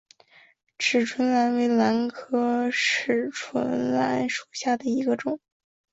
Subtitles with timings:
[0.79, 5.39] 匙唇兰为兰科匙唇兰属下的一个种。